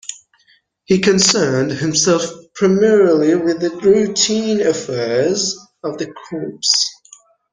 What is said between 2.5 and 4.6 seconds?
primarily with the routine